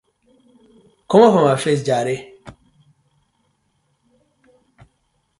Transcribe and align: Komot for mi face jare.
Komot 1.11 1.31
for 1.33 1.43
mi 1.47 1.55
face 1.63 1.85
jare. 1.89 2.15